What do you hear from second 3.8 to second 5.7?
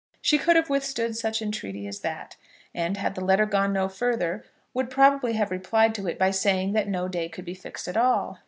further, would probably have